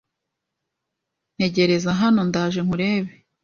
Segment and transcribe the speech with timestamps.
[1.35, 3.11] Ntegereza hano ndaje nkurebe.